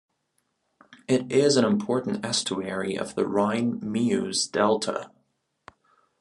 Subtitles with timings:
[1.07, 5.11] It is an important estuary of the Rhine-Meuse delta.